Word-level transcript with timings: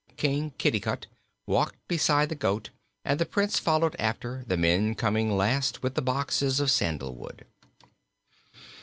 King 0.17 0.51
Kitticut 0.57 1.05
walked 1.45 1.87
beside 1.87 2.29
the 2.29 2.33
goat 2.35 2.71
and 3.05 3.19
the 3.19 3.25
Prince 3.27 3.59
followed 3.59 3.95
after, 3.99 4.43
the 4.47 4.57
men 4.57 4.95
coming 4.95 5.37
last 5.37 5.83
with 5.83 5.93
the 5.93 6.01
boxes 6.01 6.59
of 6.59 6.71
sandalwood. 6.71 7.45